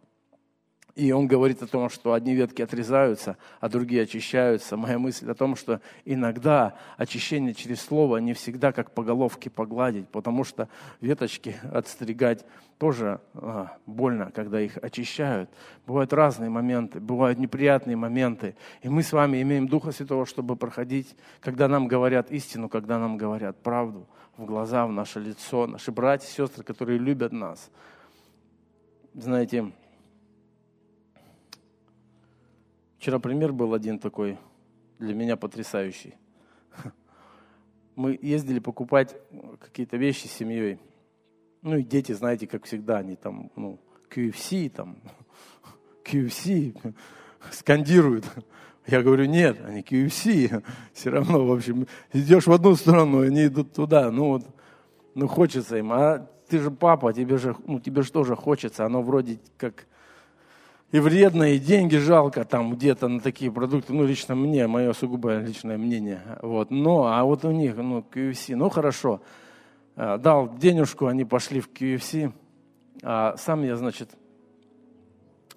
[0.97, 4.77] И он говорит о том, что одни ветки отрезаются, а другие очищаются.
[4.77, 10.09] Моя мысль о том, что иногда очищение через слово не всегда как по головке погладить,
[10.09, 12.43] потому что веточки отстригать
[12.79, 15.51] тоже а, больно, когда их очищают.
[15.85, 18.55] Бывают разные моменты, бывают неприятные моменты.
[18.81, 23.17] И мы с вами имеем Духа Святого, чтобы проходить, когда нам говорят истину, когда нам
[23.17, 25.67] говорят правду в глаза, в наше лицо.
[25.67, 27.69] Наши братья и сестры, которые любят нас.
[29.13, 29.71] Знаете,
[32.97, 34.37] Вчера пример был один такой,
[34.97, 36.15] для меня потрясающий.
[37.95, 39.15] Мы ездили покупать
[39.59, 40.79] какие-то вещи с семьей.
[41.61, 43.79] Ну и дети, знаете, как всегда, они там, ну,
[44.09, 44.97] QFC, там,
[46.05, 46.95] QFC
[47.51, 48.25] скандируют.
[48.87, 50.63] Я говорю, нет, они QFC.
[50.93, 54.09] Все равно, в общем, идешь в одну сторону, они идут туда.
[54.09, 54.45] Ну вот,
[55.13, 55.91] ну хочется им.
[55.91, 58.85] А ты же папа, тебе же, ну тебе же тоже хочется.
[58.85, 59.87] Оно вроде как
[60.91, 63.93] и вредно, и деньги жалко там где-то на такие продукты.
[63.93, 66.21] Ну, лично мне, мое сугубо личное мнение.
[66.41, 66.71] Вот.
[66.71, 69.21] Но, а вот у них, ну, QFC, ну, хорошо.
[69.97, 72.31] А, дал денежку, они пошли в QFC.
[73.03, 74.11] А сам я, значит,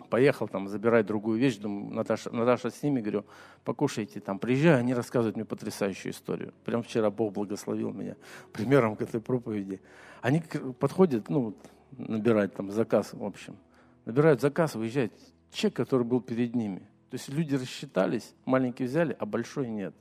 [0.09, 1.59] поехал там забирать другую вещь.
[1.59, 3.25] Думаю, Наташа, Наташа с ними, говорю,
[3.65, 4.41] покушайте там.
[4.41, 6.53] Приезжаю, они рассказывают мне потрясающую историю.
[6.65, 8.17] Прям вчера Бог благословил меня
[8.53, 9.81] примером к этой проповеди.
[10.23, 10.43] Они
[10.81, 11.55] подходят, ну,
[11.97, 13.55] набирать там заказ, в общем–
[14.11, 15.13] набирают заказ, выезжает
[15.53, 16.81] чек, который был перед ними.
[17.11, 19.95] То есть люди рассчитались, маленький взяли, а большой нет.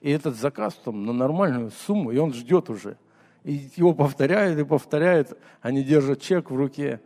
[0.00, 2.96] И этот заказ там на нормальную сумму, и он ждет уже.
[3.44, 5.36] И его повторяют и повторяют.
[5.60, 7.00] Они держат чек в руке.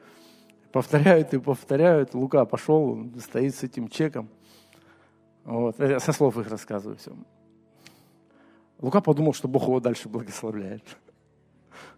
[0.73, 2.15] Повторяют и повторяют.
[2.15, 4.29] Лука пошел, он стоит с этим чеком.
[5.45, 5.79] Вот.
[5.79, 7.13] Я со слов их рассказываю все.
[8.81, 10.83] Лука подумал, что Бог его дальше благословляет.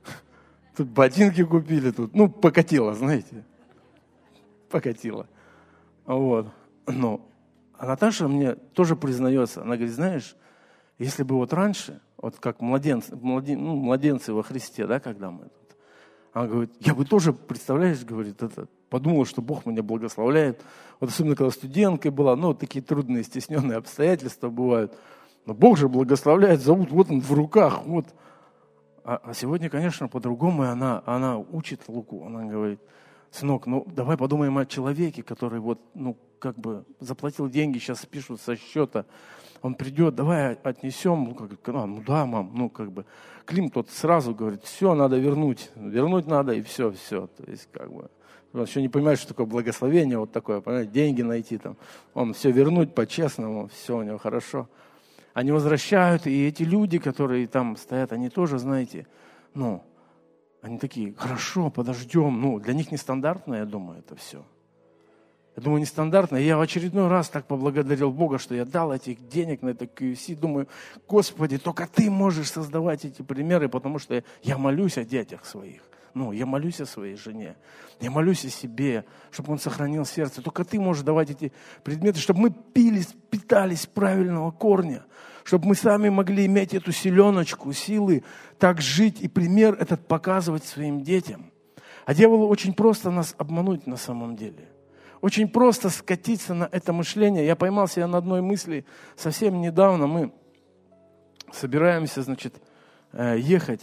[0.76, 3.44] Тут ботинки купили, тут, ну, покатило, знаете.
[4.74, 5.28] Покатило.
[6.04, 6.48] Вот.
[6.88, 7.20] Но
[7.78, 10.34] а Наташа мне тоже признается, она говорит, знаешь,
[10.98, 15.44] если бы вот раньше, вот как младенцы, младен, ну, младенцы во Христе, да, когда мы
[15.44, 15.76] тут,
[16.32, 20.60] она говорит, я бы тоже, представляешь, говорит, это, подумала, что Бог меня благословляет.
[20.98, 24.92] Вот особенно, когда студенткой была, ну, такие трудные, стесненные обстоятельства бывают.
[25.46, 28.06] Но Бог же благословляет, зовут, вот он в руках, вот.
[29.04, 32.80] А, а сегодня, конечно, по-другому, и она, она учит Луку, она говорит,
[33.34, 38.40] сынок, ну, давай подумаем о человеке, который вот, ну, как бы заплатил деньги, сейчас пишут
[38.40, 39.06] со счета,
[39.62, 43.06] он придет, давай отнесем, ну, как, а, ну да, мам, ну как бы.
[43.46, 47.26] Клим тот сразу говорит, все, надо вернуть, вернуть надо и все, все.
[47.26, 48.10] То есть как бы
[48.52, 51.76] он еще не понимает, что такое благословение, вот такое, понимаете, деньги найти там.
[52.14, 54.68] Он все вернуть по-честному, все у него хорошо.
[55.32, 59.08] Они возвращают, и эти люди, которые там стоят, они тоже, знаете,
[59.54, 59.82] ну,
[60.64, 62.40] они такие, хорошо, подождем.
[62.40, 64.44] Ну, для них нестандартно, я думаю, это все.
[65.56, 66.36] Я думаю, нестандартно.
[66.36, 70.34] Я в очередной раз так поблагодарил Бога, что я дал этих денег на это QC.
[70.36, 70.66] Думаю,
[71.06, 75.82] Господи, только Ты можешь создавать эти примеры, потому что я молюсь о детях своих.
[76.14, 77.56] Ну, я молюсь о своей жене.
[78.00, 80.42] Я молюсь о себе, чтобы он сохранил сердце.
[80.42, 85.04] Только ты можешь давать эти предметы, чтобы мы пились, питались правильного корня.
[85.44, 88.24] Чтобы мы сами могли иметь эту селеночку, силы
[88.58, 91.52] так жить и пример этот показывать своим детям.
[92.06, 94.70] А дьяволу очень просто нас обмануть на самом деле.
[95.20, 97.46] Очень просто скатиться на это мышление.
[97.46, 100.06] Я поймал себя на одной мысли совсем недавно.
[100.06, 100.32] Мы
[101.52, 102.54] собираемся, значит,
[103.12, 103.82] э, ехать.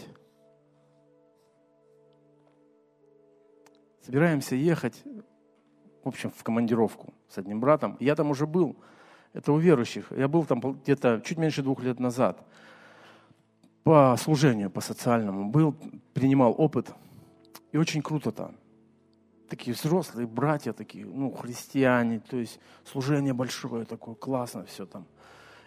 [4.03, 5.03] Собираемся ехать,
[6.03, 7.97] в общем, в командировку с одним братом.
[7.99, 8.75] Я там уже был.
[9.33, 10.11] Это у верующих.
[10.11, 12.45] Я был там где-то чуть меньше двух лет назад.
[13.83, 15.49] По служению, по социальному.
[15.49, 15.75] Был,
[16.13, 16.93] принимал опыт.
[17.71, 18.55] И очень круто там
[19.51, 25.05] такие взрослые братья, такие, ну, христиане, то есть служение большое такое, классно все там.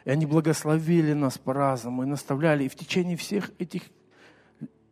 [0.07, 2.65] И они благословили нас по-разному и наставляли.
[2.65, 3.83] И в течение всех этих,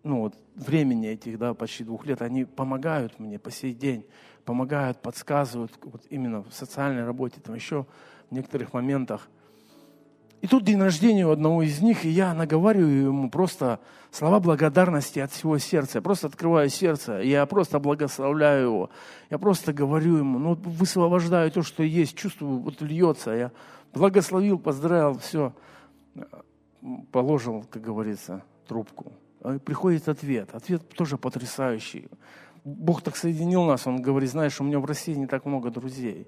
[0.03, 4.05] ну вот, времени этих, да, почти двух лет, они помогают мне по сей день,
[4.45, 7.87] помогают, подсказывают, вот именно в социальной работе, там еще
[8.33, 9.29] в некоторых моментах–
[10.43, 13.79] и тут день рождения у одного из них, и я наговариваю ему просто
[14.11, 15.99] слова благодарности от всего сердца.
[15.99, 18.91] Я просто открываю сердце, я просто благословляю его.
[19.31, 23.31] Я просто говорю ему, ну, высвобождаю то, что есть, чувствую, вот льется.
[23.31, 23.53] Я
[23.95, 25.53] благословил, поздравил, все.
[27.13, 29.13] Положил, как говорится, трубку.
[29.45, 30.53] И приходит ответ.
[30.55, 32.09] Ответ тоже потрясающий.
[32.65, 36.27] Бог так соединил нас, он говорит, знаешь, у меня в России не так много друзей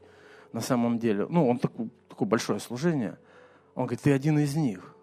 [0.55, 1.27] на самом деле.
[1.29, 3.19] Ну, он такое, такое большое служение–
[3.75, 4.95] он говорит, ты один из них.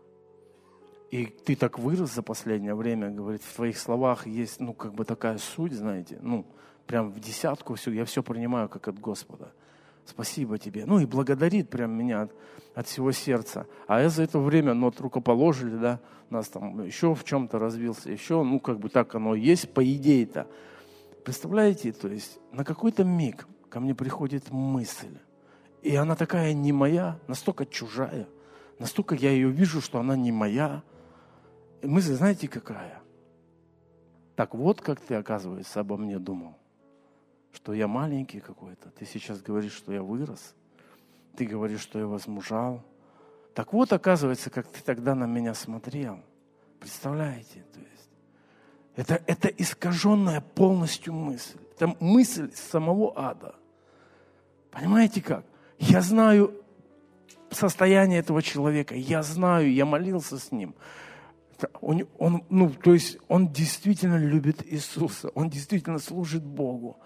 [1.10, 5.04] И ты так вырос за последнее время, говорит, в твоих словах есть, ну, как бы
[5.04, 6.46] такая суть, знаете, ну,
[6.88, 9.52] прям в десятку все, я все принимаю как от Господа.
[10.06, 10.86] Спасибо тебе.
[10.86, 12.32] Ну и благодарит прям меня от,
[12.74, 13.68] от всего сердца.
[13.88, 18.10] А я за это время, ну, от рукоположили, да, нас там еще в чем-то развился,
[18.10, 20.48] еще, ну, как бы так оно есть, по идее-то.
[21.26, 25.18] Представляете, то есть на какой-то миг ко мне приходит мысль,
[25.82, 28.28] и она такая не моя, настолько чужая–
[28.82, 30.82] Настолько я ее вижу, что она не моя.
[31.84, 33.00] И мысль, знаете, какая?
[34.36, 36.58] Так вот, как ты, оказывается, обо мне думал.
[37.54, 38.90] Что я маленький какой-то.
[38.90, 40.56] Ты сейчас говоришь, что я вырос.
[41.38, 42.84] Ты говоришь, что я возмужал.
[43.54, 46.20] Так вот, оказывается, как ты тогда на меня смотрел.
[46.80, 47.64] Представляете?
[47.72, 48.10] То есть,
[48.96, 51.60] это, это искаженная полностью мысль.
[51.76, 53.54] Это мысль самого ада.
[54.72, 55.46] Понимаете как?
[55.82, 56.54] Я знаю
[57.50, 58.94] состояние этого человека.
[58.94, 60.76] Я знаю, я молился с ним.
[61.82, 66.98] Он, он, ну, то есть он действительно любит Иисуса, он действительно служит Богу.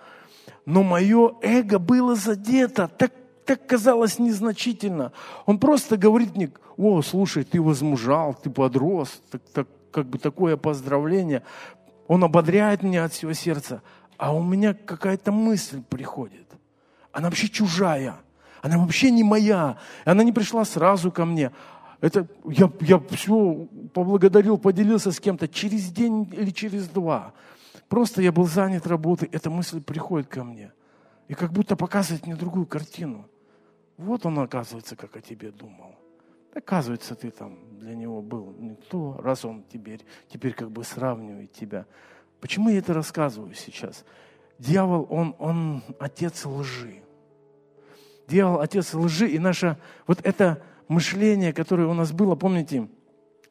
[0.66, 3.14] Но мое эго было задето, так,
[3.46, 5.14] так казалось незначительно.
[5.46, 10.58] Он просто говорит мне, о, слушай, ты возмужал, ты подрос, так, так, как бы такое
[10.58, 11.44] поздравление.
[12.08, 13.82] Он ободряет меня от всего сердца,
[14.18, 16.48] а у меня какая-то мысль приходит.
[17.14, 18.20] Она вообще чужая.
[18.66, 19.78] Она вообще не моя.
[20.06, 21.52] Она не пришла сразу ко мне.
[22.02, 27.34] Это я, я все поблагодарил, поделился с кем-то через день или через два.
[27.90, 30.72] Просто я был занят работой, эта мысль приходит ко мне.
[31.28, 33.28] И как будто показывает мне другую картину.
[33.98, 35.94] Вот он, оказывается, как о тебе думал.
[36.56, 41.86] Оказывается, ты там для него был никто, раз он теперь, теперь как бы сравнивает тебя.
[42.42, 44.06] Почему я это рассказываю сейчас?
[44.58, 47.05] Дьявол, он, он отец лжи.
[48.28, 52.88] Дьявол отец лжи, и наше вот это мышление, которое у нас было, помните,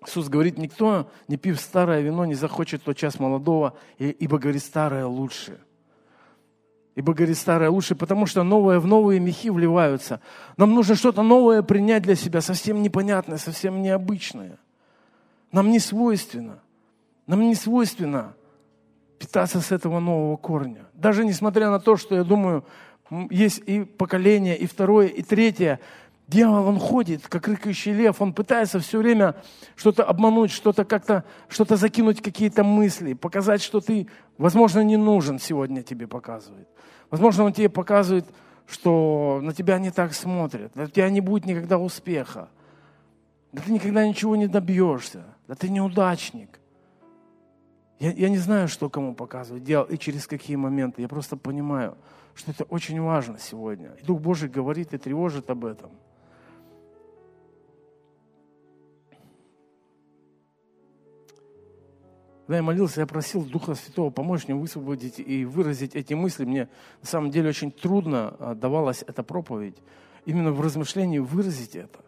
[0.07, 5.07] Иисус говорит, никто, не пив старое вино, не захочет тот час молодого, ибо, говорит, старое
[5.07, 5.59] лучше.
[6.95, 10.21] Ибо, говорит, старое лучше, потому что новое в новые мехи вливаются.
[10.57, 14.59] Нам нужно что-то новое принять для себя, совсем непонятное, совсем необычное.
[15.51, 16.61] Нам не свойственно.
[17.27, 18.35] Нам не свойственно
[19.19, 20.87] питаться с этого нового корня.
[20.93, 22.65] Даже несмотря на то, что, я думаю,
[23.31, 25.81] есть и поколение, и второе, и третье,
[26.27, 29.37] Дьявол, он ходит, как рыкающий лев, он пытается все время
[29.77, 35.83] что-то обмануть, что-то как-то, что-то закинуть, какие-то мысли, показать, что ты, возможно, не нужен сегодня
[35.83, 36.67] тебе показывает.
[37.11, 38.25] Возможно, он тебе показывает,
[38.67, 42.49] что на тебя не так смотрят, у тебя не будет никогда успеха,
[43.53, 46.59] да ты никогда ничего не добьешься, да ты неудачник.
[48.01, 51.03] Я, я не знаю, что кому показывать, делал и через какие моменты.
[51.03, 51.97] Я просто понимаю,
[52.35, 53.97] что это очень важно сегодня.
[54.01, 55.91] И Дух Божий говорит и тревожит об этом–
[62.47, 66.45] Когда я молился, я просил Духа Святого помочь мне высвободить и выразить эти мысли.
[66.45, 66.69] Мне
[67.01, 69.77] на самом деле очень трудно а, давалась эта проповедь.
[70.27, 72.05] Именно в размышлении выразить это.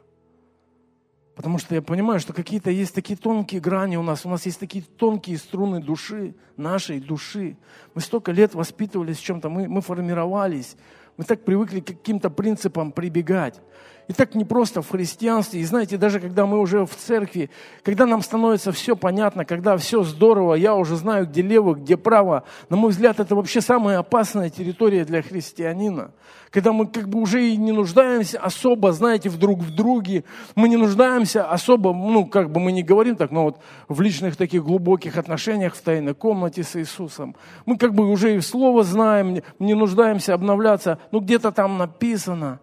[1.37, 4.59] Потому что я понимаю, что какие-то есть такие тонкие грани у нас, у нас есть
[4.59, 7.59] такие тонкие струны души, нашей души.
[7.95, 10.77] Мы столько лет воспитывались в чем-то, мы, мы формировались,
[11.19, 13.61] мы так привыкли к каким-то принципам прибегать.
[14.09, 15.61] И так не просто в христианстве.
[15.61, 17.51] И знаете, даже когда мы уже в церкви,
[17.83, 22.45] когда нам становится все понятно, когда все здорово, я уже знаю, где лево, где право,
[22.71, 26.13] на мой взгляд, это вообще самая опасная территория для христианина.
[26.51, 30.23] Когда мы как бы уже и не нуждаемся особо, знаете, в друг в друге,
[30.55, 34.37] мы не нуждаемся особо, ну, как бы мы не говорим так, но вот в личных
[34.37, 37.35] таких глубоких отношениях в тайной комнате с Иисусом.
[37.67, 42.61] Мы как бы уже и слово знаем, не нуждаемся обновляться, ну, где-то там написано.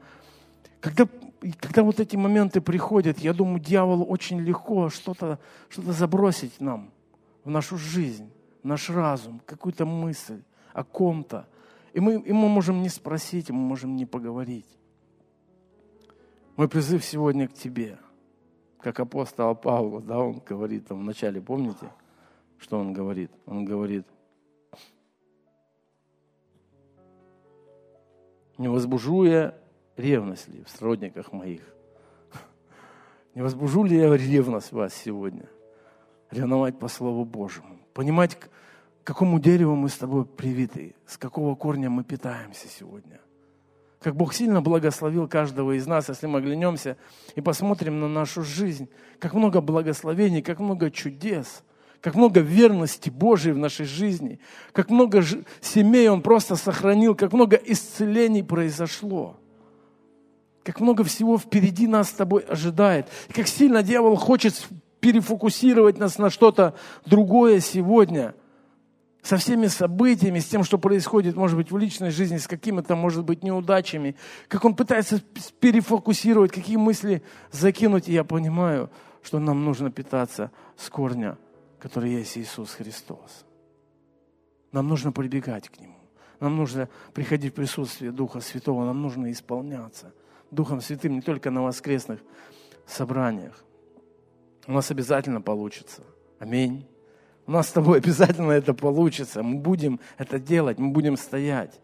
[0.79, 1.05] Когда
[1.43, 5.39] и когда вот эти моменты приходят, я думаю, дьяволу очень легко что-то
[5.69, 6.91] что забросить нам
[7.43, 8.31] в нашу жизнь,
[8.63, 10.41] в наш разум, какую-то мысль
[10.73, 11.47] о ком-то.
[11.91, 14.67] И мы, и мы можем не спросить, мы можем не поговорить.
[16.55, 17.97] Мой призыв сегодня к тебе,
[18.79, 21.91] как апостол Павла, да, он говорит там вначале, помните,
[22.57, 23.31] что он говорит?
[23.45, 24.07] Он говорит,
[28.57, 29.55] не возбужу я
[29.97, 31.61] ревность ли в сродниках моих?
[33.35, 35.49] Не возбужу ли я ревность вас сегодня?
[36.29, 37.79] Ревновать по Слову Божьему.
[37.93, 38.49] Понимать, к
[39.03, 43.19] какому дереву мы с тобой привиты, с какого корня мы питаемся сегодня.
[44.01, 46.97] Как Бог сильно благословил каждого из нас, если мы оглянемся
[47.35, 48.89] и посмотрим на нашу жизнь,
[49.19, 51.63] как много благословений, как много чудес,
[52.01, 54.39] как много верности Божьей в нашей жизни,
[54.73, 55.23] как много
[55.61, 59.39] семей Он просто сохранил, как много исцелений произошло–
[60.63, 63.07] как много всего впереди нас с тобой ожидает.
[63.33, 64.67] Как сильно дьявол хочет
[64.99, 68.33] перефокусировать нас на что-то другое сегодня.
[69.21, 73.23] Со всеми событиями, с тем, что происходит, может быть, в личной жизни, с какими-то, может
[73.23, 74.17] быть, неудачами.
[74.49, 75.21] Как он пытается
[75.61, 78.09] перефокусировать, какие мысли закинуть.
[78.09, 78.89] И я понимаю,
[79.21, 81.37] что нам нужно питаться с корня,
[81.79, 83.45] который есть Иисус Христос.
[84.73, 85.99] Нам нужно прибегать к Нему.
[86.41, 90.13] Нам нужно приходить в присутствие Духа Святого, нам нужно исполняться–
[90.53, 92.19] Духом Святым не только на воскресных
[92.85, 93.63] собраниях.
[94.67, 96.03] У нас обязательно получится.
[96.39, 96.85] Аминь.
[97.45, 99.43] У нас с тобой обязательно это получится.
[99.43, 101.79] Мы будем это делать, мы будем стоять.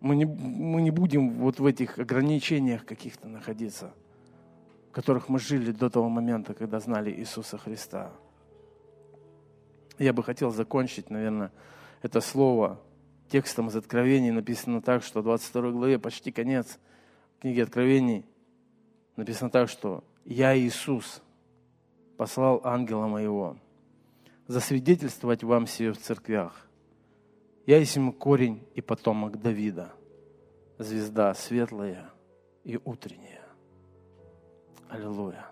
[0.00, 3.92] Мы не, мы не будем вот в этих ограничениях каких-то находиться,
[4.90, 8.12] в которых мы жили до того момента, когда знали Иисуса Христа.
[9.98, 11.50] Я бы хотел закончить, наверное,
[12.02, 12.80] это слово
[13.28, 16.78] текстом из Откровений написано так, что в 22 главе, почти конец
[17.40, 18.24] книги Откровений,
[19.16, 21.22] написано так, что «Я, Иисус,
[22.16, 23.56] послал ангела моего
[24.46, 26.66] засвидетельствовать вам сие в церквях.
[27.66, 29.92] Я есть корень и потомок Давида,
[30.78, 32.10] звезда светлая
[32.64, 33.46] и утренняя».
[34.88, 35.46] Аллилуйя.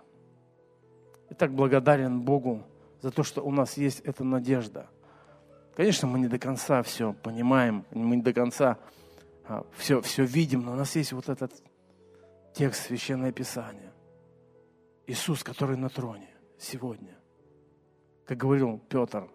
[1.29, 2.63] И так благодарен Богу
[3.01, 4.89] за то, что у нас есть эта надежда–
[5.77, 8.79] Конечно, мы не до конца все понимаем, мы не до конца
[9.77, 11.53] все, а, все видим, но у нас есть вот этот
[12.55, 13.93] текст Священное Писание.
[15.05, 17.15] Иисус, который на троне сегодня.
[18.25, 19.29] Как говорил Петр,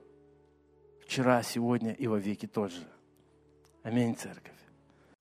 [1.07, 2.89] вчера, сегодня и во веки тот же.
[3.85, 4.59] Аминь, церковь.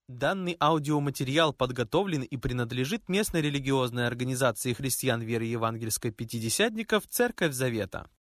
[0.08, 8.10] Данный аудиоматериал подготовлен и принадлежит местной религиозной организации христиан веры евангельской пятидесятников «Церковь Завета».